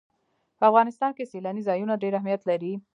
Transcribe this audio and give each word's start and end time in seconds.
په 0.57 0.63
افغانستان 0.69 1.11
کې 1.17 1.29
سیلانی 1.31 1.61
ځایونه 1.69 2.01
ډېر 2.03 2.13
اهمیت 2.15 2.41
لري. 2.49 2.73